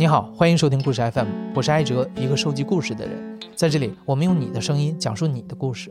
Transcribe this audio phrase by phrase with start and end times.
[0.00, 3.38] 你好，欢迎收听故事 FM，我是艾哲，一个收集故事的人。
[3.54, 5.90] 在这里，我们用你的声音讲述你的故事。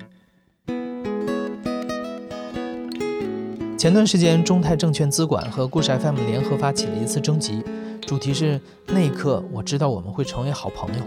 [3.78, 7.64] 前段时间，中泰证券资管和故事 FM 联合发起了一次征集，
[8.02, 8.60] 主题是
[8.90, 11.04] “那一刻，我知道我们会成为好朋友”。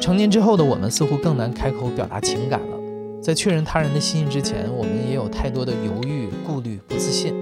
[0.00, 3.20] 成年之后的我们，似乎更难开口表达情感了。
[3.20, 7.34] 在确认他人的心意之前，我们也有太多的犹豫、顾虑、不自信。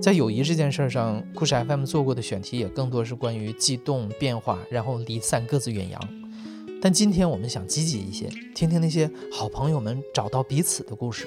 [0.00, 6.00] 在友谊这件事上，故事 FM 做过的选题也更多是关于悸动、变化，然后离散，各自远洋。
[6.80, 11.26] 但今天我们想积极一些，听听那些好朋友们找到彼此的故事。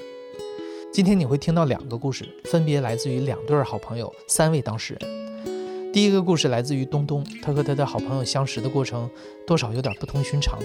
[0.92, 5.92] 今天你会听到两个故事，分别来自于两对好朋友，三位当事人。
[5.92, 9.10] 第一个故事来自于东东，他和他的好朋友相识的过程
[9.46, 10.58] 多少有点不同寻常。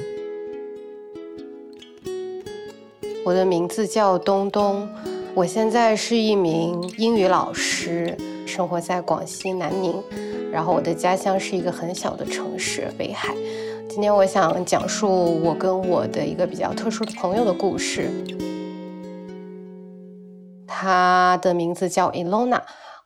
[3.25, 4.87] 我的名字叫东东。
[5.35, 8.17] 我现在是一名英语老师，
[8.47, 10.01] 生活在广西南宁，
[10.49, 13.35] 然后我的家乡是一个很小的城市北海。
[13.89, 18.09] 今天我想讲述我跟我的一个比较特殊的朋友的故事。
[20.65, 22.61] 他的名字叫 Elona，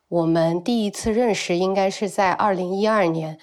[0.08, 3.40] 我们第一次认识应该是在二零一二年。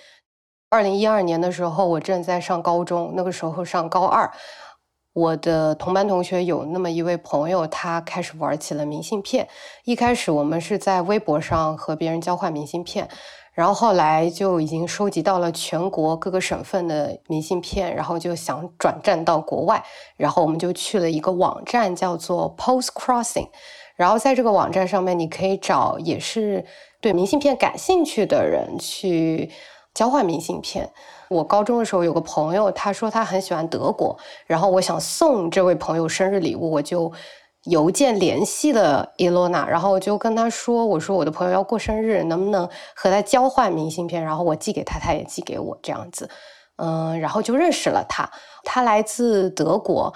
[0.71, 4.31] 二零一二年的时候，我正在上高中，那个时候上高二。
[5.17, 9.49] 我的同班同学有那么一位朋友，他开始玩起了明信片。
[9.85, 13.09] 一开始我们是在微博上和别人交换明信片，
[13.55, 19.83] 然后后来就已经收集到了全国各个省份的明信片，然后就想转战到国外，
[20.19, 23.49] 然后我们就去了一个网站叫做 Post Crossing，
[23.95, 26.67] 然后在这个网站上面，你可以找也是
[27.01, 29.51] 对明信片感兴趣的人去
[29.95, 30.91] 交换明信片。
[31.29, 37.13] 我高中的时候有个朋友，他说他很喜欢德国，然后我想送这位朋友生日礼物，我就
[37.65, 44.23] 邮件联系了伊洛娜，然后我就跟他说，我说我的朋友要过生日，能不能和他交换明信片？
[44.23, 46.31] 然后我寄给他，他也寄给我，这样子，
[46.77, 48.31] 嗯，然后就认识了他。
[48.63, 50.15] 他来自德国，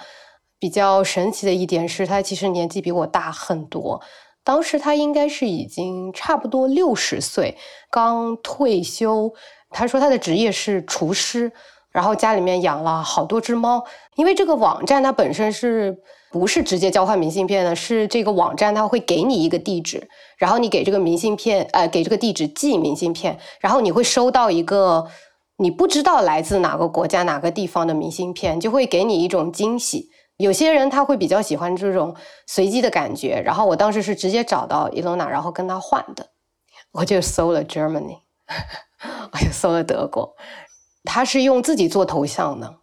[0.59, 4.01] 比较神奇的一点是他其实年纪比我大很多，
[4.45, 7.57] 当时他应该是已经差不多六十岁，
[7.89, 9.33] 刚退休。
[9.71, 11.51] 他说他的职业是厨师，
[11.91, 13.83] 然后家里面养了好多只猫。
[14.15, 15.97] 因为这个网站它本身是
[16.31, 17.75] 不是直接交换明信片的？
[17.75, 25.07] 是这个网站它会给你一个地址，然后你给这个明信片，呃，给这个地址寄明信片，然后你会收到一个
[25.57, 30.09] 你不知道来自哪个国家哪个地方的明信片，就会给你一种惊喜。
[30.37, 32.15] 有些人他会比较喜欢这种
[32.47, 33.41] 随机的感觉。
[33.45, 36.27] 然后我当时是直接找到伊隆娜，然后跟他换的，
[36.91, 38.17] 我就搜了 Germany。
[39.03, 40.35] 我又搜了德国，
[41.03, 42.75] 他是用自己做头像的，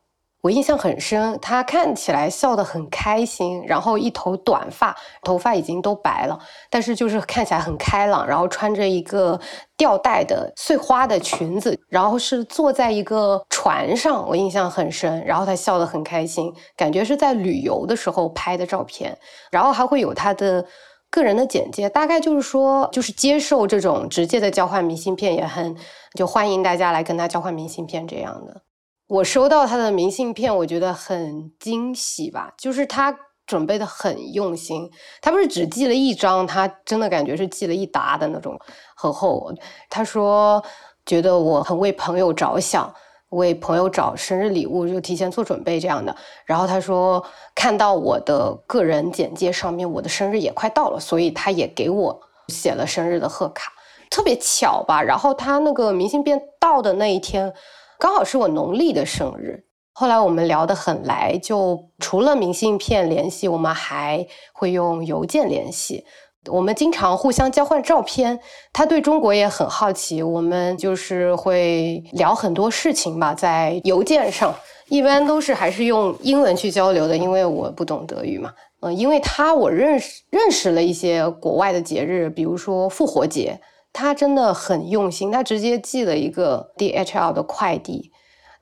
[0.42, 1.38] 我印象很深。
[1.40, 6.38] 他看起来笑得很开心，然后一头短发，头发已经都白了，
[6.70, 8.26] 但是就是看起来很开朗。
[8.26, 9.38] 然后穿着一个
[9.76, 15.24] 吊带的碎花的裙子，然后是坐在一个船上，我印象很深。
[15.24, 19.16] 然后他笑得很开心，感觉是在旅游的时候拍的照片。
[19.50, 20.64] 然后还会有他的。
[21.10, 25.76] 个人的简介大概就是说，就是接受这种直接的交换明信片，也很
[26.14, 28.62] 就欢迎大家来跟他交换明信片这样的。
[29.06, 33.16] 我收到他的明信片，我觉得很惊喜吧，就是他
[33.46, 34.90] 准备的很用心。
[35.22, 38.58] 他不是只寄了一张，他真的感觉是寄了一沓的那种
[38.94, 39.50] 很厚。
[39.88, 40.62] 他说
[41.06, 42.94] 觉得我很为朋友着想。
[43.30, 46.16] 为朋友找生日礼物就提前做准备这样的，
[46.46, 47.22] 然后他说
[47.54, 53.72] 看到我的个人简介上面我的生日也快到了，所以他也给我写了生日的贺卡，
[54.10, 55.02] 特别巧吧。
[55.02, 57.52] 然后他那个明信片到的那一天，
[57.98, 59.64] 刚好是我农历的生日。
[59.92, 66.06] 后来我们聊得很来，就除了明信片联系，我们还会用邮件联系。
[66.46, 68.38] 我们经常互相交换照片，
[68.72, 74.54] 他对中国也很好奇，我们就是会聊很多事情吧，在邮件上，
[74.88, 78.52] 一般都是还是用英文去交流的，因为我不懂德语嘛。
[78.80, 83.60] 嗯，因为他我认识认识了一些国外的节日，比如说复活节，
[83.92, 88.12] 他真的很用心，他直接寄了一个 DHL 的快递。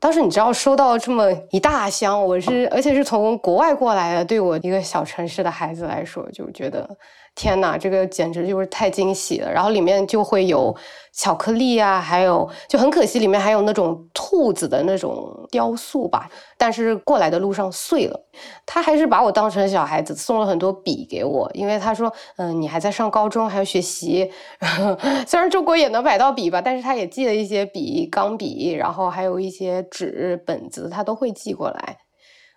[0.00, 6.88] 当时你知道收到这么一大箱，我是而且是从国外过来的，对我一个小城市的孩子来说，就觉得
[7.36, 9.52] 天哪，这个简直就是太惊喜了。
[9.52, 10.74] 然后里面就会有
[11.12, 16.28] 巧克力啊，还有就很可惜，里面还有那种兔子的那种雕塑吧。
[16.56, 18.18] 但是过来的路上碎了，
[18.64, 24.32] 他还是把我当成小孩子，送了很多笔给我，因为他说，嗯，你还在上高中，还要学习。
[25.28, 31.98] 虽然中国也能买到笔吧，但是他也寄了一些笔、钢笔，然后还有一些纸、本子，他都会寄过来。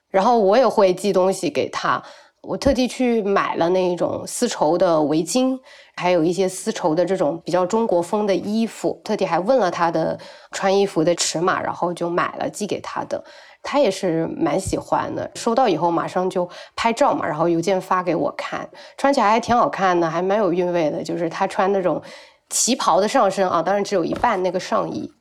[0.10, 2.02] 然后我也会寄东西给他，
[2.42, 5.60] 我特地去买了那一种丝绸的围巾，
[5.96, 10.18] 还有一些丝绸的这种比较中国风的衣服，特地还问了他的
[10.52, 13.24] 穿衣服的尺码，然后就买了寄给他的。
[13.62, 21.04] 他也是蛮喜欢的，收到以后马上就拍照嘛，然后邮件发给我看，穿起来还挺好看的，还蛮有韵味的。
[21.04, 22.02] 就是他穿那种
[22.50, 25.12] 旗袍的上身啊，当然只有一半那个上衣。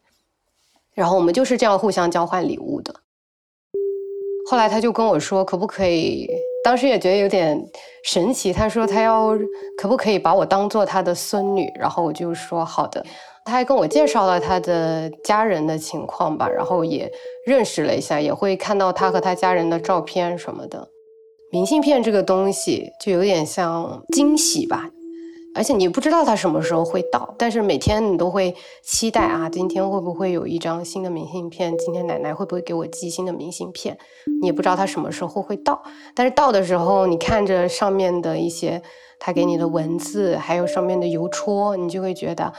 [0.94, 2.94] 然后我们就是这样互相交换礼物的。
[4.49, 6.31] 后来他就跟我说，可不可以？
[6.69, 7.59] 当时也觉得有点
[8.05, 8.53] 神奇。
[8.53, 9.31] 他说他要
[9.79, 11.67] 可不可以把我当做他的孙女？
[11.81, 13.03] 然后我就说好的。
[13.47, 17.11] 他还跟我介绍了他的家人的情况吧，然后也
[17.47, 20.87] 认识了一下，也会看到他和他家人的照片什么的。
[21.50, 24.91] 明信片这个东西就有点像惊喜吧。
[25.54, 31.76] 而且你不知道它什么时候会到，但是每天你都会期待啊，今天会不会有一张新的明信片？
[31.76, 33.98] 今天奶奶会不会给我寄新的明信片？
[34.40, 35.82] 你也不知道它什么时候会到，
[36.14, 38.80] 但是到的时候，你看着上面的一些
[39.18, 42.52] 他给你的文字，还有上面的邮戳，你就会觉得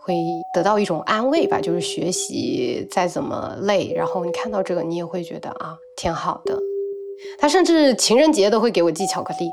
[0.00, 0.14] 会
[0.52, 1.60] 得到一种安慰吧。
[1.60, 6.58] 就是学习再怎么累，然后你看到这个，你也会觉得啊，挺好的。
[7.38, 9.48] 他甚至情人节都会给我寄巧克力。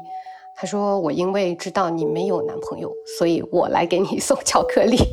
[0.60, 4.98] 他说：“我因为知道你没有男朋友，所以我来给你 送巧克力。”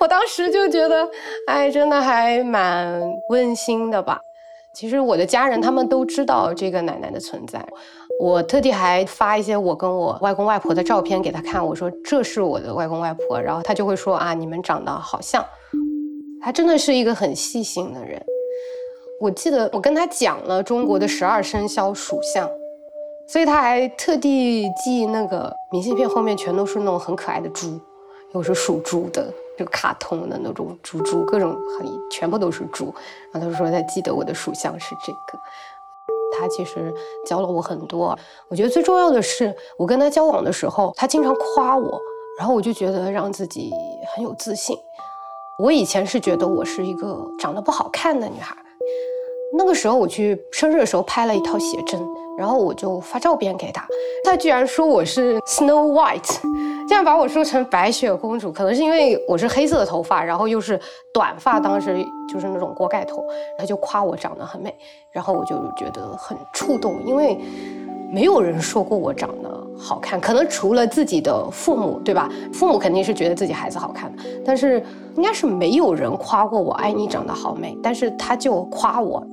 [0.00, 1.08] 我当时就觉得，
[1.46, 4.20] 哎，真的还蛮温馨的吧。
[4.74, 7.64] 其实我的家人他们都知道这个奶奶的存在，
[8.20, 15.46] 我特地还发一些我跟我外公外婆的照片给他看，我说这是我的外公外婆，然后他就会说啊，你们长得好像。
[16.42, 18.20] 他真的是一个很细心的人。
[19.20, 22.50] 我记得我跟他讲了中国的十二生肖属相。
[23.26, 27.80] 所以他还特地寄那个明信片，后面全都是那种很可爱的猪，
[28.32, 32.94] 又是属猪的，就卡通的那种猪猪，各种很全部都是猪。
[33.32, 35.38] 然后他说他记得我的属相是这个。
[36.36, 36.92] 他其实
[37.24, 38.16] 教了我很多，
[38.48, 42.00] 我觉得最重要的是我跟他交往的时候，他经常夸我，
[42.38, 43.72] 然后我就觉得让自己
[44.14, 44.76] 很有自信。
[45.56, 48.54] 我以前是觉得我是一个长得不好看的女孩。
[49.52, 52.00] 那个时候我去生日的时候拍了一套写真，
[52.36, 53.86] 然后我就发照片给他，
[54.24, 56.40] 他居然说我是 Snow White，
[56.88, 58.50] 竟然把我说成白雪公主。
[58.50, 60.80] 可能是因为我是黑色的头发，然后又是
[61.12, 63.24] 短发，当时就是那种锅盖头，
[63.56, 64.74] 他就夸我长得很美，
[65.12, 67.38] 然后我就觉得很触动，因为
[68.12, 72.28] 没有人说过我长得好看，可能除了自己的父母，对吧？
[72.52, 74.12] 父母肯定是觉得自己孩子好看，
[74.44, 79.24] 但是应该是没有人夸过我，哎，你长得好美，但是他就夸我。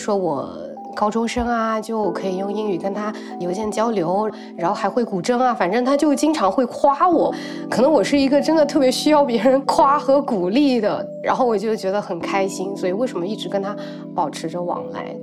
[0.00, 0.48] 说我
[0.96, 7.32] 高中生啊，就可以用英语跟他邮件交流，然后还会古筝啊，反正他就经常会夸我。
[7.68, 12.74] 可能我是一个真的特别需要别人夸和鼓励的，然后我就觉得很开心。
[12.74, 13.76] 所以为什么一直跟他
[14.14, 15.14] 保持着往来？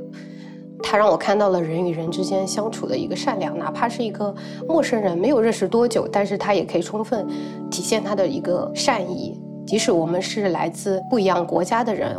[0.83, 4.33] 他让我看到了人与人之间相处的一个善良，哪怕是一个
[4.69, 7.27] 陌生人，没有认识多久，但是他也可以充分
[7.71, 12.15] 体现他的一个善意，即使我们是来自不一样国家的人。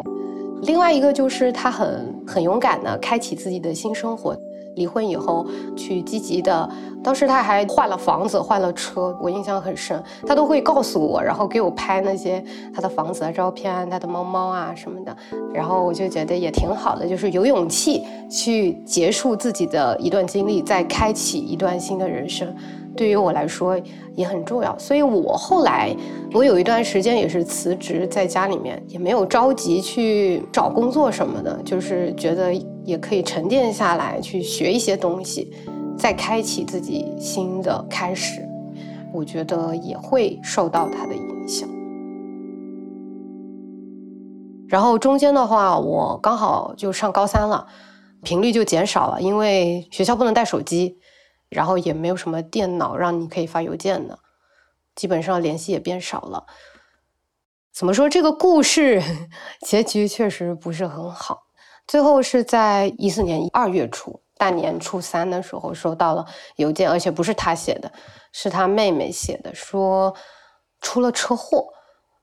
[0.63, 4.37] 另外一个就是他很很勇敢的开启自己的新生活，
[4.75, 5.47] 离婚以后
[5.77, 6.69] 去积极的，
[7.03, 12.43] 当时他还换了房子换了车，我印象很深，他都会告诉我，然后给我拍那些
[12.75, 15.17] 他的房子的照片，他的猫猫啊什么的，
[15.55, 22.55] 然后我就觉得也挺好的，就是有勇气去结束自己的一段经历，再开启一段新的人生。
[22.99, 23.81] 对于我来说
[24.17, 25.95] 也很重要，所以我后来
[26.35, 32.53] 我有一段时间也是辞职在家里面，也没有着急去找工作什么的，就是觉得
[32.83, 35.53] 也可以沉淀下来去学一些东西，
[35.97, 38.43] 再开启自己新的开始。
[39.13, 41.69] 我觉得也会受到他的影响。
[44.67, 47.65] 然后中间的话，我刚好就上高三了，
[48.25, 50.99] 频率就减少了，因为学校不能带手机。
[51.49, 54.19] 然后也没有什么电脑让你可以发邮件的，
[54.95, 56.47] 基本上联系也变少了。
[57.73, 59.03] 怎么说这个故事
[59.65, 61.47] 结局确实不是很好。
[61.87, 66.27] 最后是在一四年二月初大年初三的时候收到了
[66.57, 67.91] 邮件，而且不是他写的，
[68.33, 70.15] 是他妹妹写的，说
[70.81, 71.67] 出了车祸，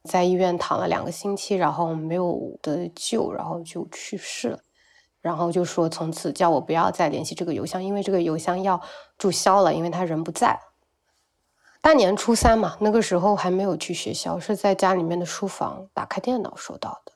[0.10, 4.60] 在医院躺了两个星期，然后没有得救，然后就去世了。
[5.26, 8.80] 然后就说从此叫我不要再联系这个邮箱，因为这个邮箱要
[9.18, 10.60] 注销了，因为他人不在。
[11.82, 17.12] 大年初三嘛，那个时候还没有去学校，是在家里面的书房打开电脑收到的。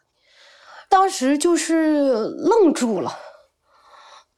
[0.89, 3.11] 当时就是愣住了，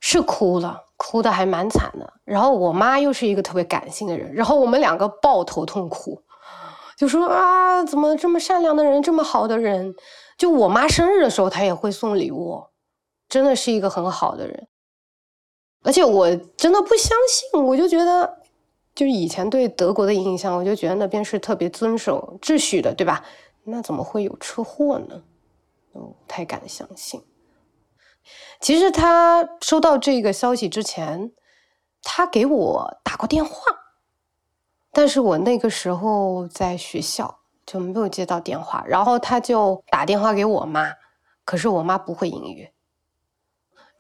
[0.01, 2.11] 是哭了，哭的还蛮惨的。
[2.25, 6.21] 然后我妈又是一个特别感性的人，然后我们两个抱头痛哭，
[6.97, 9.95] 就说啊，怎么这么善良的人，这么好的人？
[10.37, 12.65] 就我妈生日的时候，她也会送礼物。
[13.31, 14.67] 真的是一个很好的人。
[15.83, 18.39] 而且我真的不相信，我就觉得，
[18.93, 23.23] 就以前对德国的印象，我就觉得那边是特别遵守秩序的，对吧？
[23.63, 25.23] 那怎么会有车祸呢？
[25.93, 27.23] 我不太敢相信。
[28.59, 31.31] 其实他收到这个消息之前，
[32.03, 33.53] 他给我打过电话，
[34.91, 40.93] 但是我那个时候在学校就没有接到电话，然后他就打电话给我妈，
[41.43, 42.69] 可是我妈不会英语。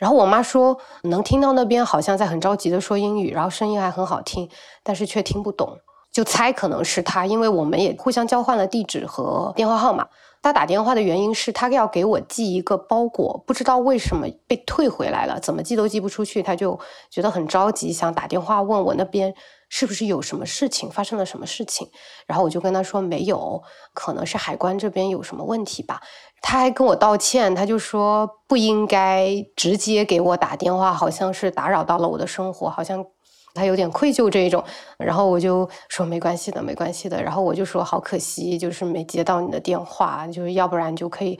[0.01, 4.49] 然后我妈说能听到那边好像在很着急的说英语，然后声音还很好听，
[4.81, 5.77] 但是却听不懂，
[6.11, 10.07] 就猜可能是他，因为我们也互相交换了地址和电话号码。
[10.41, 16.79] 他打电话的原因是他要给我寄一个包裹，不知道为什么被退回来了，怎么寄都寄不出去，他就
[17.11, 19.35] 觉得很着急，想打电话问我那边
[19.69, 21.87] 是不是有什么事情，发生了什么事情。
[22.25, 23.61] 然后我就跟他说没有，
[23.93, 26.01] 可能是海关这边有什么问题吧。
[26.41, 33.05] 他还跟我道歉，他就说不应该直接给我打电话，好像是打扰到了我的生活，好像
[33.53, 34.63] 他有点愧疚这一种。
[34.97, 37.21] 然后我就说没关系的，没关系的。
[37.21, 41.39] 然后我就说好可惜，就是没接到你的电话，就是要不然就可以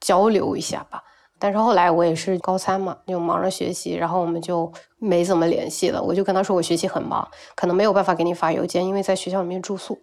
[0.00, 1.02] 交流一下吧。
[1.38, 6.02] 但是后来我也是高三嘛，就忙着学习，然后我们就没怎么联系了。
[6.02, 9.96] 我就跟他说我学习很忙，可能没有办法给你发邮件，因为在学校里面住宿。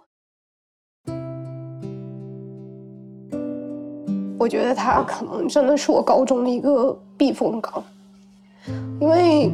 [4.38, 7.84] 我觉得他可能真的是我高中的一个避风港，
[9.00, 9.52] 因为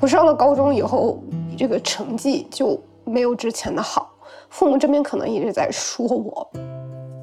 [0.00, 1.22] 我上了高中以后，
[1.56, 4.10] 这个成绩就没有之前的好，
[4.48, 6.50] 父母这边可能一直在说我，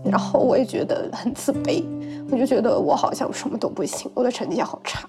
[0.06, 1.84] 然后我也觉得很自卑，
[2.32, 5.08] 我就觉得我好像什么都不行，我的成绩也好差。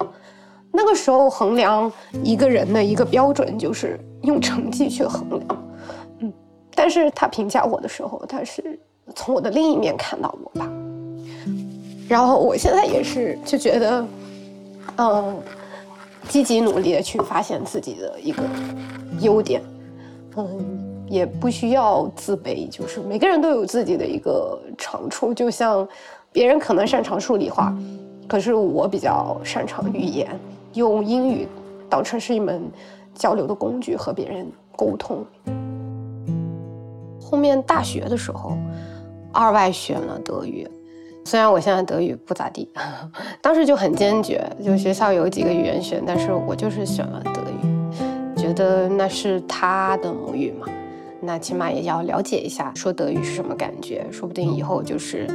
[0.72, 1.90] 那个时候衡量
[2.22, 5.64] 一个人的一个标准就是用成绩去衡量，
[6.20, 6.32] 嗯，
[6.74, 8.78] 但是他评价我的时候，他是
[9.14, 10.70] 从我的另一面看到我吧。
[12.08, 14.06] 然后我现在也是就觉得，
[14.96, 15.36] 嗯，
[16.26, 18.42] 积极努力的去发现自己的一个
[19.20, 19.62] 优点，
[20.36, 25.86] 嗯，也不需要自卑，就是每个人都有自己的一个长处，就像
[26.32, 27.76] 别人可能擅长数理化，
[28.26, 30.28] 可是我比较擅长语言，
[30.72, 31.46] 用英语
[31.90, 32.62] 当成是一门
[33.14, 35.22] 交流的工具和别人沟通。
[37.20, 38.56] 后面大学的时候，
[39.30, 40.66] 二外选了德语。
[41.28, 42.66] 虽然我现在德语不咋地，
[43.42, 50.66] 当时就很坚决，就学校有几个语言选，但是我就是选了德语，觉得那是他的母语嘛，
[51.20, 55.26] 那起码也要了解一下说德语是什么感觉，说不定以后就是，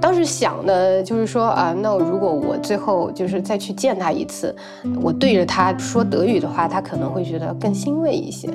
[0.00, 4.52] 当时想的就是说啊，那如果我最后就是再去见他一次，
[5.00, 8.48] 我对着他说德语的话，他可能会觉得更欣慰一些。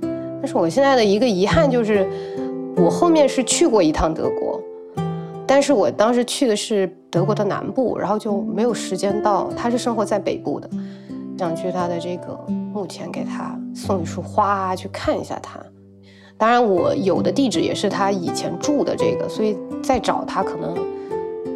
[0.00, 2.08] 但是我现在的一个遗憾就是，
[2.74, 4.58] 我后面是去过一趟德国。
[5.50, 9.50] 但是我当时去的是德国的南部，然后就没有时间到。
[9.56, 10.70] 他是生活在北部的，
[11.36, 12.38] 想去他的这个
[12.72, 15.58] 墓前给他送一束花，去看一下他。
[16.38, 20.72] 当然，我有的地址也是他以前住的这个，所以再找他可能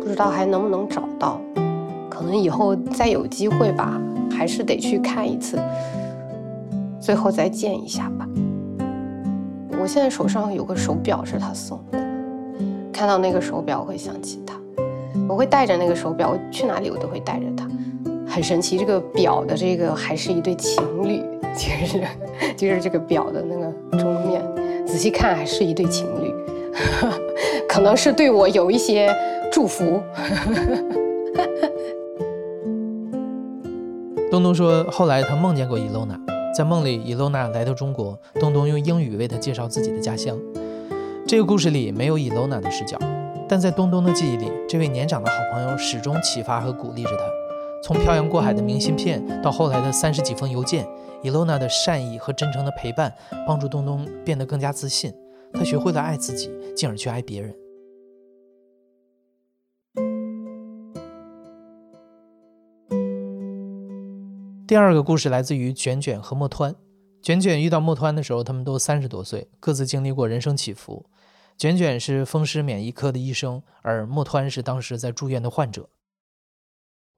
[0.01, 1.41] 不知道还能不能找到。
[2.11, 5.57] 可能以后再有机会吧，还是得去看一次，
[7.01, 8.29] 最后再见一下吧。
[9.81, 12.04] 我现在手上有个手表是他送的。
[12.95, 14.55] 看到那个手表，我会想起他。
[15.29, 17.69] 我会带着那个手表，我去哪里我都会带着它。
[18.27, 21.21] 很神奇，这个表的这个还是一对情侣，
[21.57, 22.01] 其实
[22.57, 23.67] 就是这个表的那个
[23.99, 24.41] 钟面，
[24.87, 26.33] 仔细看还是一对情侣，
[27.69, 29.13] 可能是对我有一些
[29.51, 29.85] 祝福。
[34.31, 36.21] 东东说，后来他梦见过伊露娜，
[36.57, 40.39] 在梦里伊露娜来到中国，东东用英语为他介绍自己的家乡。
[41.27, 42.99] 这个故事里没有伊露娜的视角，
[43.49, 47.25] 但在东东的记忆里，这位年长的好朋友始终启发和鼓励着他。
[47.83, 50.87] 从漂洋过海的明信片到后来的三十几封邮件，
[51.23, 53.11] 伊露娜的善意和真诚的陪伴
[53.47, 55.15] 帮助东东变得更加自信。
[55.55, 57.55] 他学会了爱自己，进而去爱别人。
[64.67, 66.75] 第二个故事来自于卷卷和墨湍。
[67.23, 71.07] 卷卷遇到墨湍的时候，他们都三十多岁，各自经历过人生起伏。
[71.57, 75.89] 卷卷是风湿免疫科的医生，而莫湍是当时在住院的患者。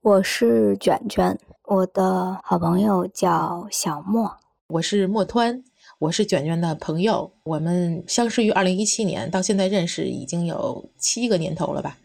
[0.02, 4.30] 我是卷卷，我的好朋友叫小莫。
[4.68, 5.62] 我是莫湍，
[5.98, 7.32] 我是卷卷的朋友。
[7.44, 11.96] 我们相识于二零一七年，到现在认识已经有七个年头了吧？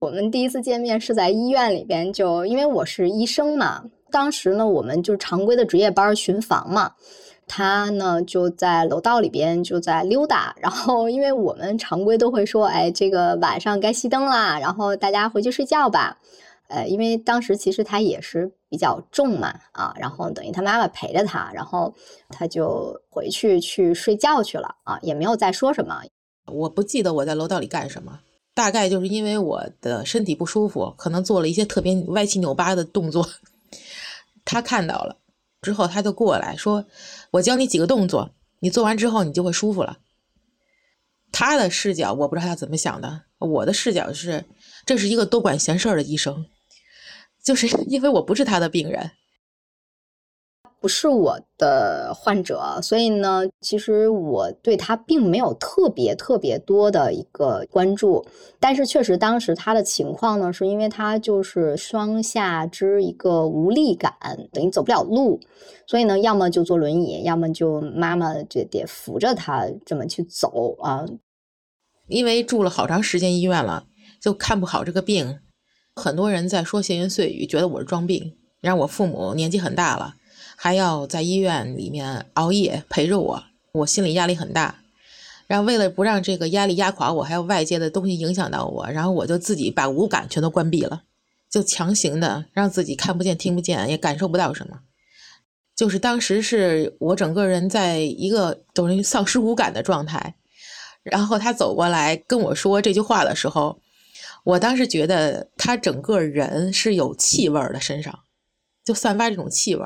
[0.00, 6.92] 我们第一次见面是在医院里边，就因为我是医生嘛，当时呢，我们就常规的值夜班巡房嘛。
[7.52, 16.16] 他呢就在楼道里边就在溜达，然后因为我们常规都会说，哎，这个晚上该熄灯啦，然后大家回去睡觉吧。
[16.68, 21.92] 呃，因为当时其实他也是比较重嘛，啊，然后等于他妈妈陪着他，然后
[22.28, 26.00] 他就回去去睡觉去了，啊，也没有再说什么。
[26.46, 28.20] 我不记得我在楼道里干什么，
[28.54, 33.28] 大概就是因为我的身体不舒服，可能做了一些特别歪七扭八的动作，
[34.46, 35.16] 他看到了
[35.62, 36.86] 之后，他就过来说
[37.32, 39.98] ：“我教你几个动作，你做完之后你就会舒服了。”
[41.32, 44.44] 他的视角我不知道他怎么想的，我的视角是
[44.84, 46.46] 这是一个多管闲事儿的医生。
[47.42, 49.12] 就是因为我不是他的病人，
[50.80, 58.24] 不是我的患者，所以呢，其实我对他并没有特别特别多的一个关注。
[58.58, 64.14] 但是确实，当时他的情况呢，是因为他就是双下肢一个无力感，
[64.52, 65.38] 等于走不了路，
[65.86, 71.04] 所以呢，要么就坐轮椅，要么就妈妈就得扶着他这么去走啊。
[72.08, 73.84] 因为住了好长时间医院了，
[74.18, 75.40] 就看不好这个病。
[75.94, 78.36] 很多人在说闲言碎语，觉得我是装病。
[78.60, 80.12] 让我父母年纪很大了，
[80.62, 84.74] 还要在医院里面熬夜陪着我，我心里压力很大。
[85.46, 91.04] 然后为了不让这个压力压垮我，还有外界的东西影响到我，然后我就自己把五感全都关闭了，
[91.48, 94.80] 就强行的让自己看不见、听不见，也感受不到什么。
[95.74, 100.34] 就是当时是我整个人在一个等于丧失五感的状态。
[101.02, 103.80] 然后他走过来跟我说这句话的时候。
[104.44, 108.20] 我当时觉得他整个人是有气味的，身上
[108.84, 109.84] 就散发这种气味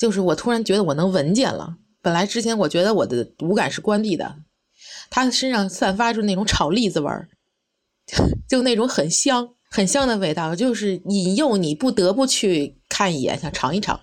[0.00, 1.76] 就是我突然觉得我能闻见了。
[2.00, 4.36] 本来之前我觉得我的五感是关闭的，
[5.10, 7.28] 他身上散发出那种炒栗子味儿，
[8.48, 14.00] 就那种很香很香的味道，就是引诱你不得不去看一眼，想尝一尝。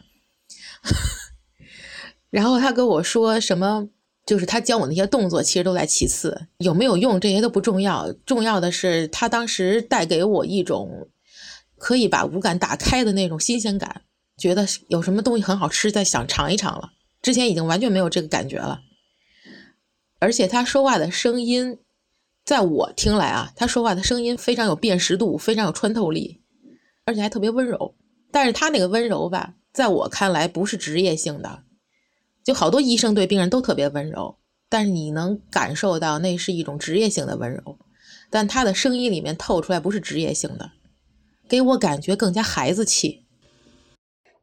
[2.30, 3.89] 然后他跟我说什么？
[4.24, 11.08] 就是他教我那些动作，其实都在其次，有没有用这些都不重要，重要的是他当时带给我一种
[11.77, 14.01] 可以把五感打开的那种新鲜感，
[14.38, 16.91] 觉得有什么东西很好吃，再想尝一尝了。
[17.22, 18.82] 之前已经完全没有这个感觉了。
[20.20, 21.77] 而且他说话的声音，
[22.46, 26.42] 在我听来啊，他说话的声音非常有辨识度，非常有穿透力，
[27.05, 27.96] 而且还特别温柔。
[28.31, 31.64] 但是他那个温柔吧，在我看来不是职业性的。
[32.44, 34.38] 就好多医生对病人都特别温柔，
[34.70, 37.77] 但是你能感受到那是一种职业性的温柔，
[38.29, 40.72] 但他的声音里面透出来不是职业性的，
[41.50, 43.26] 给我感觉更加孩子气。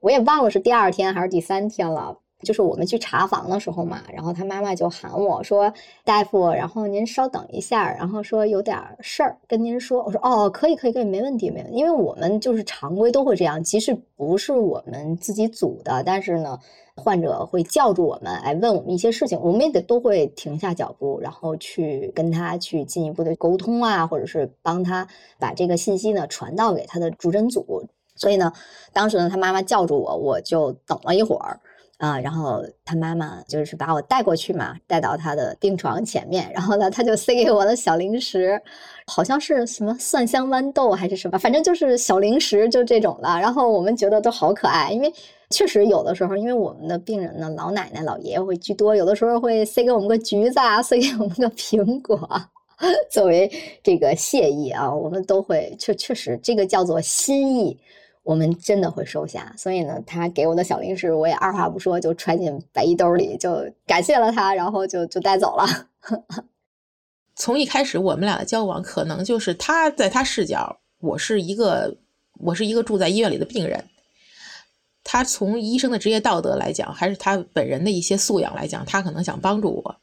[0.04, 2.18] 我也忘了是第二天还是第三天了。
[2.42, 5.72] 就是我们去查房的时候嘛，然后他妈妈就喊我说
[6.04, 11.78] ：“大夫，然后您稍等一下，然后说有点事儿跟您说。”我说：“哦，可以，可以，可以，没问题，没问题。
[11.78, 16.58] 因为我们就是常规都会这样，即使不是我们自己组的，但是呢，
[16.96, 27.88] 患者会叫住我们来问我们一些事情，我们也得都会停下脚步，然后去跟他去进一步的沟通啊，或者是帮他把这个信息呢传到给他的主诊组。
[28.16, 28.52] 所以呢，
[28.92, 31.58] 当时呢，他妈妈叫住我，我就等了一会儿。
[31.98, 38.60] 啊，然后他妈妈就是把我带过去嘛，带到他的病床前面，然后呢，他就塞给我的小零食，
[39.06, 43.28] 好像是什么蒜香豌豆还是什么，反正就是小零食，就这种的。
[43.28, 45.10] 然后我们觉得都好可爱，因为
[45.50, 52.28] 确实有的时候，因为我们的病人呢，老奶奶、老爷爷会居多，有的时候会塞给我们个橘子啊，塞给我们个苹果，
[53.08, 53.50] 作为
[53.84, 57.78] 这个谢意啊，我们都会确确实这个叫做心意。
[58.24, 65.88] 我们真的会收下，所以呢，他给我的小零食，我也二话不说就揣进白衣兜里，就感谢了他，然后就就带走了。
[67.36, 71.96] 从一开始我们俩的交往，可能就是他在他视角，我是一个
[72.40, 73.84] 我是一个住在医院里的病人。
[75.02, 79.96] 他从医生的职业道德来讲，还是他本人的一些素养来讲，他可能想帮助我。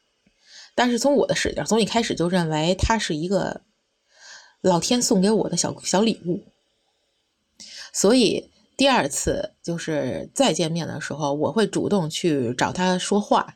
[0.76, 3.62] 但是从我的视角，从一开始就认为他是一个
[4.62, 6.40] 老天送给我的小小礼物。
[7.94, 13.54] 所以第二次就是再见面的时候，我会主动去找他说话，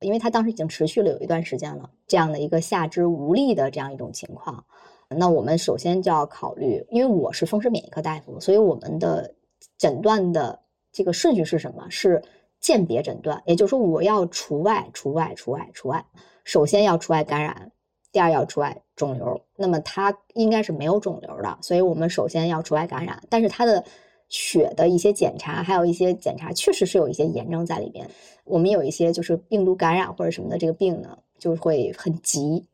[0.00, 4.64] 因为他当时已经持续了有一段时间了，这样的一个下肢无力的这样一种情况。
[5.08, 9.34] 那我们首先就要考虑，因为我是风湿免疫科大夫，所以我们的
[9.76, 10.58] 诊断的
[10.90, 11.86] 这个顺序是什么？
[11.90, 12.22] 是
[12.60, 16.02] 鉴别诊断，也就是说我要除外、除外、除外、除外。
[16.44, 17.70] 首先要除外感染。
[18.10, 23.22] 第二要除外肿瘤，那么他应该是没有肿瘤的，所以我们首先要除外感染。
[23.28, 23.82] 但是他的
[24.28, 28.08] 血的一些检查，还有一些检查，确实是有一些炎症在里边。
[28.44, 32.64] 我们有一些就是病毒感染或者什么的这个病呢，就会很急。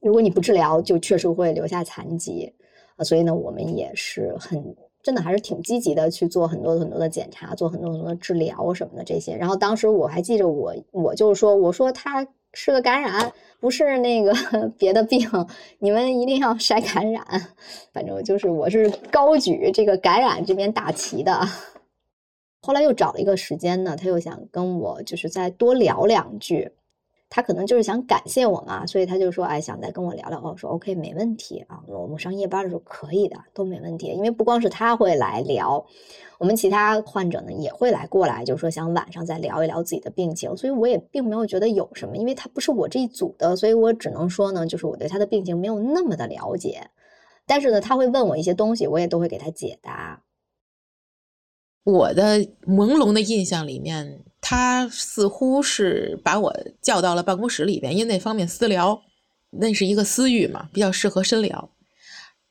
[0.00, 2.52] 如果你不治疗，就确实会留下残疾。
[2.96, 9.36] 啊，所以呢，我们也是很真的还是挺积极的去做很多很多的检查，做很多很多的治疗什么的这些。
[9.36, 14.32] 然后当时我还记着我，我就是说，我说他是个感染，不是那个
[14.78, 15.28] 别的病，
[15.78, 17.24] 你们一定要筛感染。
[17.92, 21.40] 反正就是我是高举这个感染这边大旗的。
[22.62, 26.70] 后来又找了一个时间呢，他又想跟我就是再多聊两句。
[27.30, 30.40] 他可能就是想感谢我嘛，所以他就说，哎，想再跟我聊聊。
[30.42, 34.06] 我说 OK，没问题啊，我们上夜班的时候可以的，都没问题。
[34.06, 35.84] 因为不光是他会来聊，
[36.38, 40.56] 我们其他患者呢也会来过来，就是说想晚上再聊一聊自己的病情。
[40.56, 46.88] 所以我也并没有觉得有什么，因为他不是我这一组的，所以我只能说呢，就是我对他的病情没有那么的了解。
[47.46, 50.22] 但是呢，他会问我一些东西，我也都会给他解答。
[51.84, 54.24] 我的朦胧的印象里面。
[54.50, 59.02] 他似乎是把我叫到了办公室里边，因为那方面私聊，
[59.50, 61.70] 那是一个私域嘛，比较适合深聊。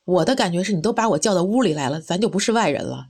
[0.04, 3.08] 我的感觉是你都把我叫到屋里来了，咱就不是外人了。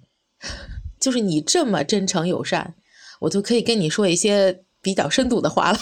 [0.98, 2.76] 就是你这么真诚友善，
[3.20, 5.78] 我就可以跟你说一些比较深度的话了，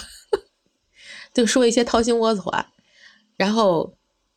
[1.32, 2.72] 就说一些掏心窝子话。
[3.36, 3.94] 然后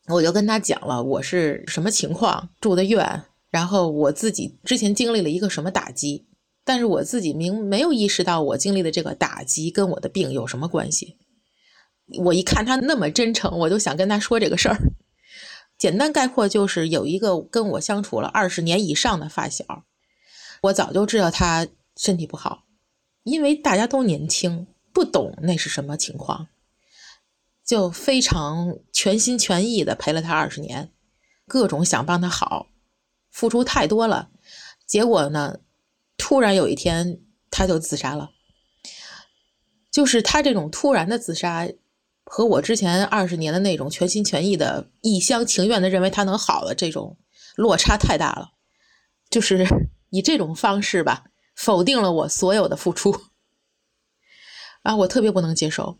[0.10, 6.27] 我就跟他讲了我是什么情况，住的院，然后我自己之前经历了一个什么打击。
[6.69, 11.17] 但是我自己明没有意识到，我经历的这个打击跟我的病有什么关系。
[12.19, 14.77] 我一看他那么真诚，我就想跟他说这个事儿。
[15.79, 19.84] 简单概括就是，有一个跟我相处了二十年以上的发小，
[20.62, 22.65] 我早就知道他身体不好，
[23.23, 26.49] 因为大家都年轻，不懂那是什么情况，
[27.65, 30.91] 就非常全心全意的陪了他二十年，
[31.47, 32.67] 各种想帮他好，
[33.32, 34.29] 付出太多了，
[34.86, 35.62] 结果呢？
[36.19, 38.29] 突然有一天，他就自杀了。
[39.89, 41.67] 就是他这种突然的自杀，
[42.25, 47.17] 和我之前二十年的那种全心全意的一厢情愿的认为他能好的这种
[47.55, 48.51] 落差太大了。
[49.32, 49.65] 就是
[50.12, 53.19] 以这种方式吧，否定了我所有的付出。
[54.84, 55.97] 啊，我特别不能接受。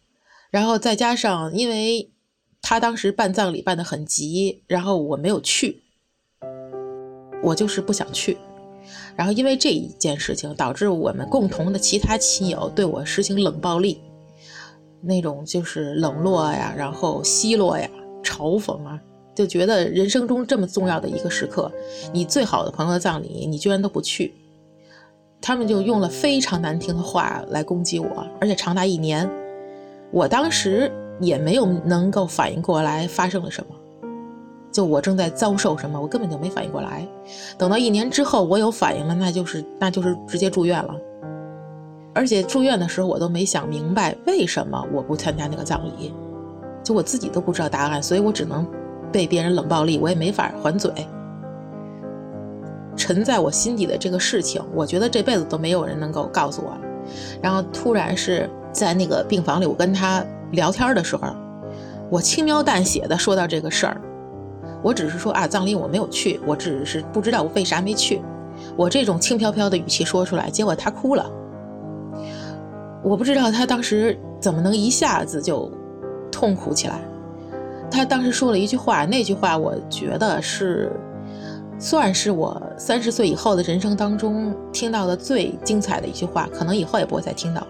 [0.52, 2.12] 然后再加上，因为
[2.62, 5.84] 他当时办葬礼办得很急，然后我没有去，
[7.44, 8.38] 我就是不想去。
[9.20, 14.00] 然后因为这一件事情，导致我们共同的其他亲友对我实行冷暴力，
[15.02, 17.90] 那种就是冷落呀，然后奚落呀，
[18.24, 18.98] 嘲讽啊，
[19.36, 21.70] 就觉得人生中这么重要的一个时刻，
[22.14, 24.34] 你最好的朋友的葬礼，你居然都不去，
[25.42, 29.30] 他们就用了非常难听的话来攻击我，而且长达一年，
[30.12, 33.76] 我当时也没有能够反应过来发生了什么。
[34.72, 37.08] 就我正在遭受什么，我根本就没反应过来。
[37.58, 40.96] 等到一年之后，我有反应了，那就是那就是直接住院了。
[42.14, 46.14] 而且住院的时候，我都没想明白为什么我不参加那个葬礼，
[46.84, 48.66] 就我自己都不知道答案，所以我只能
[49.12, 50.92] 被别人冷暴力，我也没法还嘴。
[52.96, 56.78] 沉在我心底的这个事情，我觉得这辈子都没有人能够告诉我。
[57.42, 61.28] 然后突然是在那个病房里，我跟他聊天的时候，
[62.10, 64.02] 我轻描淡写的说到这个事儿。
[64.82, 68.22] 我只是说啊，葬礼我没有去，我只是不知道我为啥没去。
[68.76, 71.30] 我这种轻飘飘的语气说出来，结果他哭了。
[73.04, 75.72] 我不知道他当时怎么能一下子就
[76.32, 77.00] 痛苦起来。
[77.90, 80.92] 他当时说了一句话，那句话我觉得是
[81.80, 87.68] 算是我三十岁以后的人生当中听到的最精彩的一句话，可能以后也不会再听到了。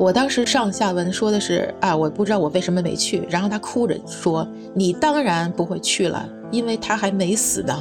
[0.00, 3.22] 我当时上下文说的是啊，我不知道我为什么没去。
[3.28, 7.78] 然后他哭着说：“你当然不会去了，因为他还没死呢。”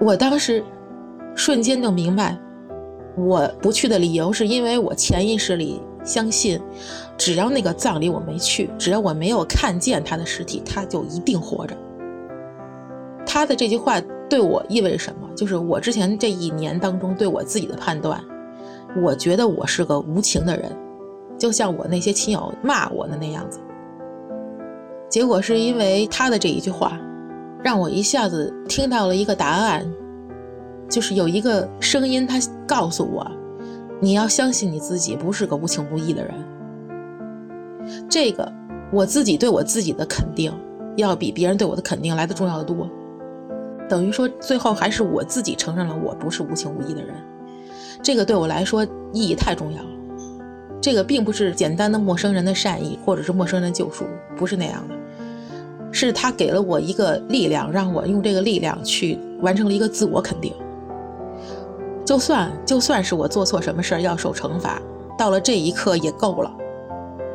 [0.00, 0.64] 我当时
[1.34, 2.34] 瞬间就明白，
[3.14, 6.58] 我不去的理由是因为我潜意识里相信，
[7.18, 11.76] 只要那个葬礼我没去，只要我没有看见他的尸体，他就一定活着。
[13.26, 15.28] 他的这句话对我意味着什么？
[15.36, 18.18] 就是我之前这一年当中对我自己的判断。
[19.02, 20.70] 我觉得我是个无情的人，
[21.36, 23.60] 就像我那些亲友骂我的那样子。
[25.08, 26.98] 结果是因为他的这一句话，
[27.62, 29.86] 让我一下子听到了一个答案，
[30.88, 33.24] 就是有一个声音，他告诉我：
[34.00, 36.34] 你要相信你自己，不是个无情无义的人。
[38.08, 38.50] 这个
[38.90, 40.52] 我自己对我自己的肯定，
[40.96, 42.88] 要比别人对我的肯定来的重要的多。
[43.88, 47.14] 等于说，最后还是我自己承认了我不是无情无义的人。
[48.02, 49.88] 这个对我来说意义太重要了。
[50.80, 54.04] 这个并不是简单的陌生人的善意，或者是陌生人救赎，
[54.36, 54.94] 不是那样的。
[55.90, 60.52] 是他给了我一个力量，让我用这个力量去完成了一个自我肯定。
[62.04, 64.80] 就算就算是我做错什么事儿要受惩罚，
[65.18, 66.52] 到了这一刻也够了。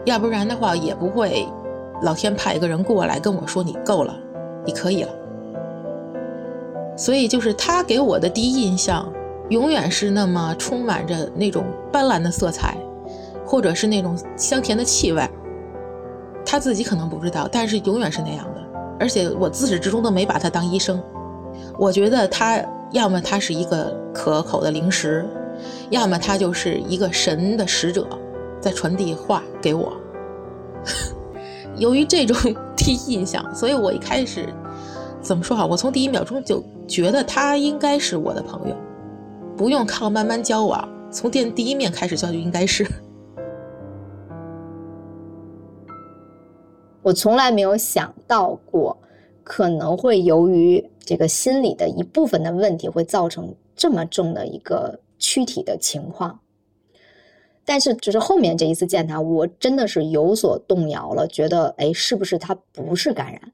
[0.06, 1.46] 要不然的话，也不会
[2.04, 4.16] 老天派一个人过来跟我说：“你够了，
[4.66, 5.10] 你可以了。”
[6.96, 9.12] 所以就是他给我的第一印象。
[9.52, 12.78] 永远是那么充满着那种斑斓的色彩，
[13.46, 15.30] 或者是那种香甜的气味，
[16.46, 18.62] 他自己可能不知道，但是永远是那样的。
[18.98, 21.04] 而且我自始至终都没把他当医生，
[21.78, 25.28] 我觉得他要么他是一个可口的零食，
[25.90, 28.08] 要么他就是一个神的使者，
[28.62, 29.92] 在传递话给我。
[31.76, 32.38] 由于这种
[32.78, 34.48] 第一印象，所以我一开始
[35.22, 35.66] 怎么说好？
[35.66, 38.76] 我从第一秒钟就觉得他应该是我的朋友，
[39.62, 42.84] 不用靠慢慢交往，从见第一面开始交就应该是。
[47.04, 48.98] 我从来没有想到过，
[49.44, 56.40] 可能会由于这个心理的一部分的问题，会造成这么重的一个躯体的情况。
[57.64, 63.54] 但是，只是后面这一次见他，我真的是有所动摇了，觉得，哎，是不是他不是感染？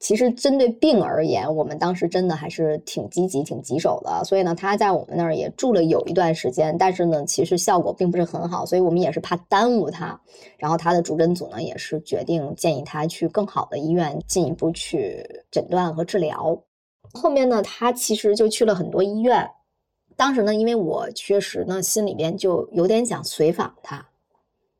[0.00, 4.24] 其实针对病而言，我们当时真的还是挺积极、挺棘手的。
[4.24, 8.64] 所以呢，他在我们那儿也住了有一段时间，但是呢，其实效果并不是很好。
[8.64, 10.18] 所以我们也是怕耽误他，
[10.56, 16.58] 然后他的主诊组呢也是决定建议他去更好的医院进一步去诊断和治疗。
[17.12, 19.46] 后面呢，他其实就去了很多医院。
[20.16, 24.08] 当时呢，因为我确实呢心里边就有点想随访他，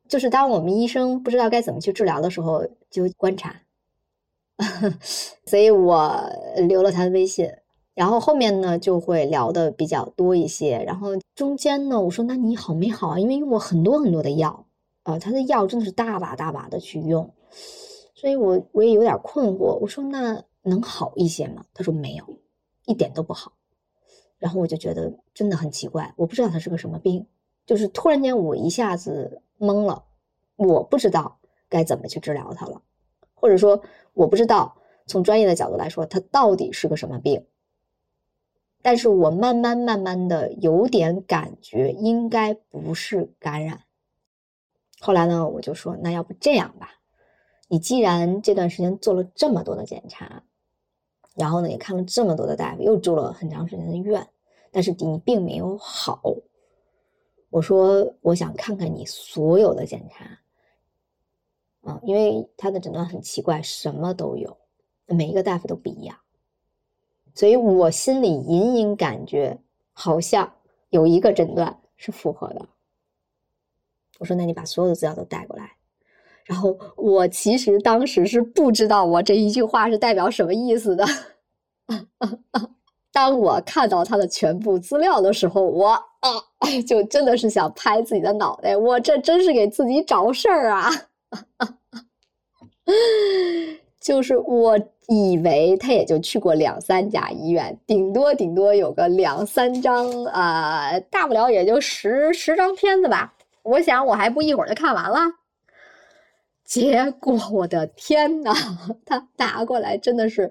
[0.09, 3.55] 就是当我们医生不知道该怎么去治疗的时候，就观察。
[5.47, 6.13] 所以我
[6.69, 7.51] 留了他的微信，
[7.95, 10.79] 然后后面呢就会聊的比较多一些。
[10.87, 13.19] 然后中间呢，我说那你好没好啊？
[13.19, 14.67] 因为用过很多很多的药
[15.03, 17.33] 啊，他的药真的是大把大把的去用，
[18.15, 19.79] 所以我我也有点困惑。
[19.81, 21.65] 我说那能好一些吗？
[21.73, 22.25] 他说没有，
[22.87, 23.53] 一点都不好。
[24.39, 27.27] 然后我就觉得真的很奇怪，我不知道他是个什么病，
[27.67, 30.05] 就是突然间我一下子懵了，
[30.57, 32.81] 我不知道该怎么去治疗他了。
[33.41, 34.77] 或者说，我不知道
[35.07, 37.47] 从专业的角度来说，它到底是个什么病。
[38.83, 43.81] 但是我慢慢慢慢的有点感觉，应该不是感染。
[45.01, 46.93] 后来呢，我就说，那要不这样吧，
[47.69, 50.43] 你既然这段时间做了这么多的检查，
[51.35, 54.27] 然后呢也看了这么多的大夫，又住了很长时间的院，
[54.71, 56.23] 但是你并没有好。
[57.51, 60.25] 我说，我想看看你所有的检查。
[61.83, 64.57] 啊，因为他的诊断很奇怪，什么都有，
[65.07, 66.17] 每一个大夫都不一样，
[67.35, 69.59] 所以我心里隐隐感觉
[69.93, 70.53] 好像
[70.91, 72.69] 有一个诊断是符合的。
[74.19, 75.73] 我说：“那你把所有的资料都带过来。”
[76.45, 81.05] 然后我其实当时是不知道我这一句话是代表什么意思的。
[83.13, 86.31] 当我看到他的全部资料的时候，我啊，
[86.87, 90.91] 就真的是想拍自己的脑袋，我这真是给自己找事儿啊！
[91.31, 92.05] 哈 哈
[94.01, 103.33] 就是我以为他也就去过两三家医院，顶多顶多有个两三张，啊，大不了也就十十张片子吧。
[103.63, 105.19] 我想我还不一会儿就看完了。
[106.65, 108.55] 结果我的天呐，
[109.05, 110.51] 他拿过来真的是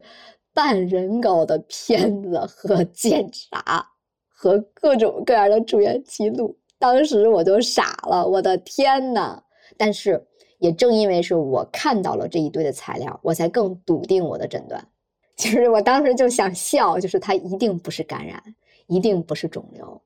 [0.54, 3.84] 半人高的片子和检查
[4.28, 9.42] 和各种各样的住院记录，当时我就傻了，我的天呐！
[9.76, 10.24] 但是。
[10.60, 14.88] 也正因为是我看到了这一堆的材料，我才更笃定我的诊断。
[15.36, 18.44] 其 实我当时就想笑，就是它一定不是感染，
[18.88, 20.02] 一定不是肿瘤，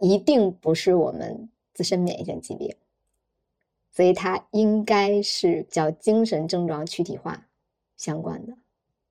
[0.00, 2.74] 一定不是我们自身免疫性疾病，
[3.92, 7.46] 所以它应该是叫精神症状躯体化
[7.96, 8.54] 相关的。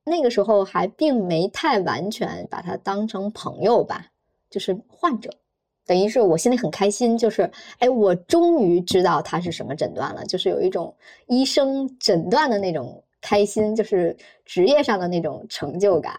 [0.04, 4.08] 那个时候还并没太完全把它当成朋友吧，
[4.50, 5.30] 就是患者。
[5.88, 10.94] 等于是我心里很开心，就是哎，我终于知道他是什么诊断了，就是有一种
[11.28, 16.14] 医生诊断的那种开心，就是职业上的那种成就感，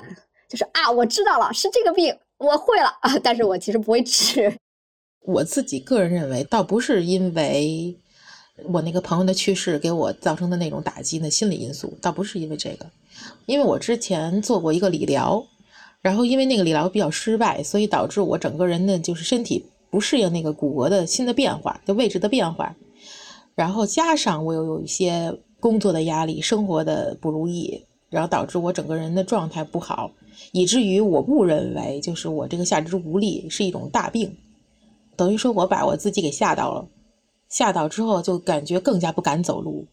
[0.48, 4.50] 就是啊，我知道了，是这个病，我会了啊， 但是我其实不会治。
[5.20, 7.94] 我自己个人认为，倒不是因为
[8.64, 12.86] 我那个朋友的去世给我造成的那种打击的心理因素，倒不是因为这个，
[13.44, 15.46] 因为我之前做过一个理疗。
[16.00, 22.74] 然后因为那个理疗比较失败，所以导致我整个人的就是身体不适应那个骨骼的新的变化，就位置的变化。
[23.54, 30.12] 然后加上我又有一些工作的压力、生活的不如意，然后导致我整个人的状态不好，
[30.52, 34.36] 以至于我误认为就是我这个下肢无力是一种大病，
[35.16, 36.86] 等于说我把我自己给吓到了。
[37.48, 39.86] 吓到之后就感觉更加不敢走路。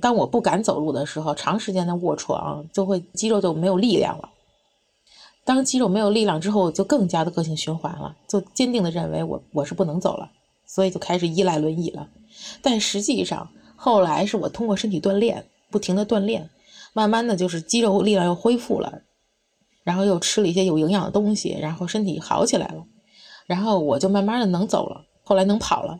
[0.00, 4.30] 当我不敢走路的时候，长时间的卧床就会肌肉就没有力量了。
[5.44, 10.30] 当肌肉没有力量之后，就更加的恶性循环了，就坚定的认为我我是不能走了，
[10.66, 12.08] 所以就开始依赖轮椅了。
[12.62, 16.48] 但实际上后来是我通过身体锻炼，不停的锻炼，
[16.92, 19.02] 慢慢的就是肌肉力量又恢复了，
[19.82, 22.84] 然后又吃了一些有营养的东西，然后身体好起来了，
[23.46, 25.98] 然后我就慢慢的能走了，后来能跑了。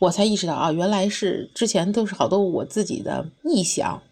[0.00, 4.02] 我才意识到啊，原来是之前都是好多我自己的臆想，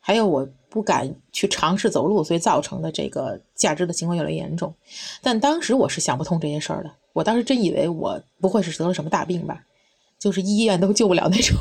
[0.00, 4.74] 还有我不敢去尝试走路，所以造成的这个价值的情况越来越严重。
[5.22, 9.64] 但当时我是想不通这些事儿的，我当时真以为我不会是得了什么大病吧，
[10.18, 11.56] 就是医院都救不了那种。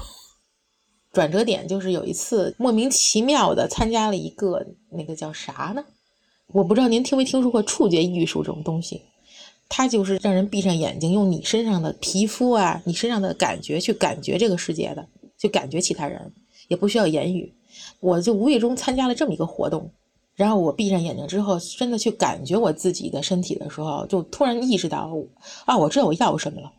[1.11, 5.85] 转折点就是有一次莫名其妙的参加了一个那个叫啥呢？
[6.47, 9.03] 我不知道您听没听说过触觉艺术这种东西，
[9.69, 16.33] 它就是让人闭上眼睛，用你身上的皮肤啊，你身上的感觉去感觉这个世界的，去感觉其他人，
[16.67, 17.53] 也不需要言语。
[17.99, 19.89] 我就无意中参加了这么一个活动，
[20.35, 25.11] 然后我闭上眼睛之后，真的去感觉我自己的身体的时候，就突然意识到
[25.65, 26.71] 啊，我知道我要什么了，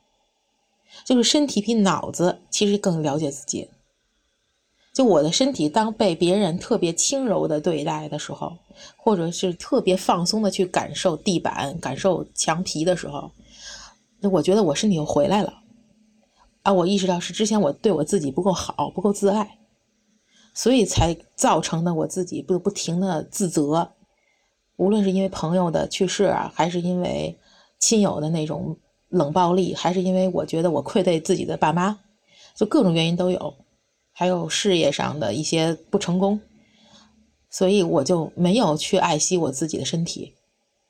[1.05, 3.69] 就是身体比脑子其实更了解自己。
[4.93, 8.57] 就我的身体，当被别人特别轻柔的对待的时候，
[8.97, 13.29] 或者是特别放松的去感受地板、感受墙皮的时候，
[14.21, 15.53] 那我觉得我身体又回来了。
[16.63, 19.59] 啊，我意识到是之前我对我自己不够好，不够自爱，
[20.55, 23.91] 所以才造成的我自己不不停的自责。
[24.77, 27.37] 无论是因为朋友的去世啊，还是因为
[27.79, 28.77] 亲友的那种
[29.11, 31.99] 冷暴力，还是因为我觉得我愧对自己的爸妈，
[32.57, 33.55] 就各种原因都有。
[34.17, 36.41] 还有事业上的一些不成功，
[37.51, 40.35] 所以我就没有去爱惜我自己的身体，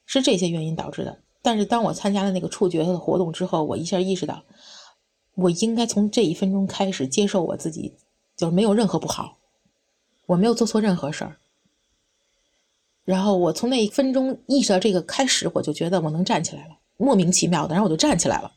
[0.05, 1.18] 是这些原因导致的。
[1.40, 4.42] 但是当我参加了那个触觉的活动之后，我一下意识到，
[5.37, 7.94] 我应该从这一分钟开始接受我自己，
[8.37, 9.38] 就是没有任何不好，
[10.26, 11.37] 我没有做错任何事儿。
[13.04, 18.50] 然后我从那一分钟意识到这个开始，我就觉得我能站起来了，莫名其妙的，然后我就站起来了。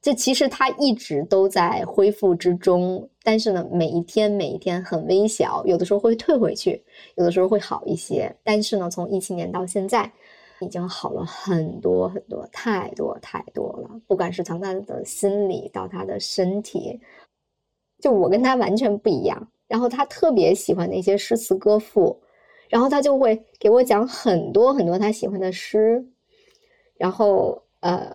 [0.00, 6.82] 这其实他一直都在恢复之中，但是呢，每一天每一天很微小，有的时候会退回去，
[7.16, 8.34] 有的时候会好一些。
[8.44, 10.10] 但是呢，从一七年到现在，
[10.60, 14.00] 已经好了很多很多，太多太多了。
[14.06, 16.98] 不管是从他的心理到他的身体，
[18.00, 19.48] 就我跟他完全不一样。
[19.68, 22.18] 然后他特别喜欢那些诗词歌赋，
[22.68, 26.04] 然后他就会给我讲很多很多他喜欢的诗，
[26.96, 28.12] 然后呃。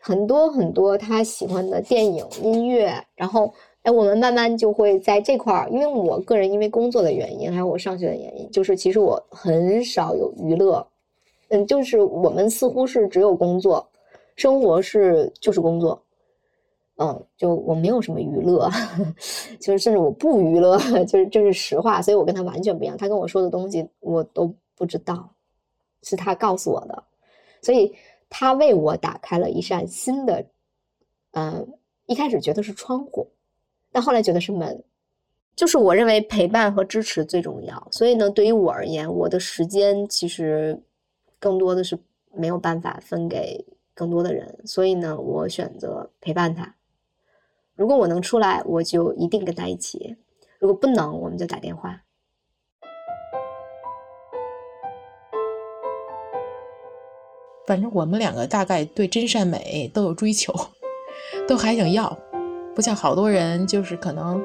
[0.00, 10.86] 很多很多他喜欢的电影、音乐，然后哎，我们慢慢就会在这块儿，因为我个人因为工作的原因，还有我上学的原因，就是其实我很少有娱乐，
[11.48, 13.86] 嗯，就是我们似乎是只有工作，
[14.36, 16.00] 生活是就是工作，
[16.98, 18.70] 嗯，就我没有什么娱乐，
[19.60, 25.32] 就是甚至我不娱乐， 就是这是实话，所以我跟他完全不一样，他跟我说的东西我都不知道，
[26.02, 27.02] 是他告诉我的，
[27.62, 27.92] 所以。
[28.30, 30.44] 他为我打开了一扇新的，
[31.30, 31.66] 嗯，
[32.04, 33.26] 一开始觉得是窗户，
[33.90, 34.84] 但后来觉得是门。
[35.56, 40.78] 就是我认为陪伴和支持最重要，所以呢，对于我而言，我的时间其实
[41.38, 41.98] 更多的是
[42.34, 46.74] 没有办法分给更多的人，所以呢，我选择陪伴他。
[47.78, 50.16] 如果我能出来，我就一定跟他一起；
[50.58, 52.02] 如果不能，我们就打电话。
[57.68, 60.52] 反正我们两个大概对真善美都有追求，
[61.46, 62.18] 都还想要，
[62.74, 64.44] 不像好多人，就是可能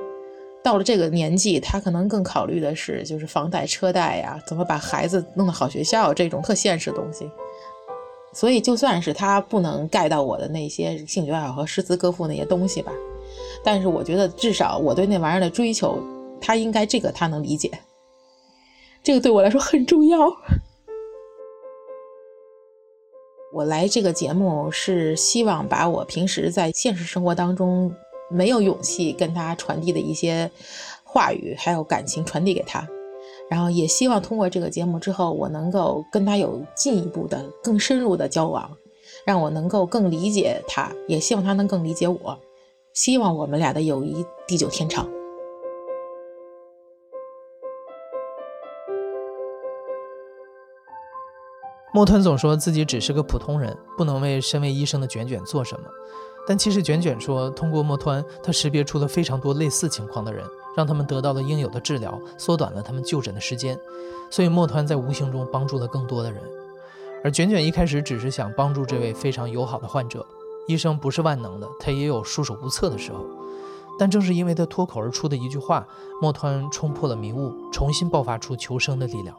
[0.61, 7.27] 到了这个年纪，他可能更考虑的是就是房贷车贷呀，怎么把孩子弄到好学校这种特现实的东西。
[8.31, 12.91] 所以就算是他不能盖到我的那些兴趣爱好和诗词歌赋那些东西吧，
[13.63, 15.97] 但是我觉得至少我对那玩意儿的追求，
[16.41, 17.71] 他应该这个他能理解，
[19.02, 20.19] 这个对我来说很重要。
[23.54, 27.93] 我来这个节目是希望把我平时在现实生活当中
[28.32, 30.49] 没有勇气跟他传递的一些
[31.04, 32.88] 话语还有感情传递给他，
[33.47, 38.76] 然后也希望通过这个节目之后，我能够跟他有进一步的、更深入的交往，
[39.23, 42.39] 让我能够更理解他，也希望他能更理解我，
[42.93, 45.10] 希望我们俩的友谊地久天长。
[51.91, 55.88] 莫团总说自己只是个普通人，不能为身为医生的卷卷做什么。
[56.47, 60.45] 但其实卷卷说，通过莫团，他识别出了非常多类似情况的人，
[60.77, 63.79] 让他们得到了应有的治疗，缩短了他们就诊的时间。
[64.29, 66.41] 所以莫团在无形中帮助了更多的人。
[67.24, 70.24] 而卷卷一开始只是想帮助这位非常友好的患者。
[70.68, 73.26] 医生不是万能的，他也有束手无策的时候。
[73.99, 75.88] 但正是因为他脱口而出的一句话，
[76.20, 79.38] 莫团冲破了迷雾，重新爆发出求生的力量。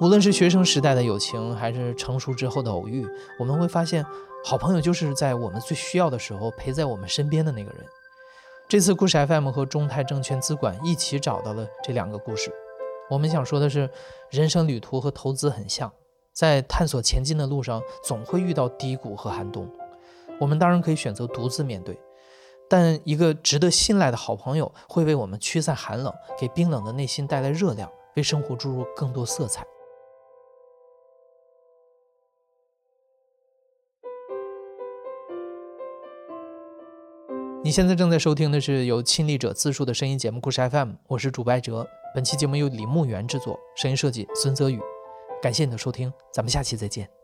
[0.00, 3.06] 无论是学生时代的友情，还是成熟之后的偶遇，
[3.38, 4.04] 我们会发现，
[4.44, 7.84] 好朋友就是在我们最需要的时候陪在我们身边的那个人。
[8.68, 12.52] 这次故事 FM 和中泰证券资管一起找到了这两个故事。
[13.10, 13.90] 我们想说的是，
[14.30, 15.92] 人生旅途和投资很像，
[16.32, 19.68] 在探索前进的路上，总会遇到低谷和寒冬。
[20.40, 21.98] 我们当然可以选择独自面对，
[22.68, 29.64] 但一个值得信赖的好朋友会为我们驱散寒冷，给冰冷的内心带来热量，为生活注入更多色彩。
[37.62, 41.86] 你现在正在收听的是由亲历者自述的声音节目《故事 FM》，我是主白哲。
[42.14, 44.78] 本期节目由李木源制作，声音设计孙泽宇。
[45.40, 47.23] 感谢你的收听，咱们下期再见。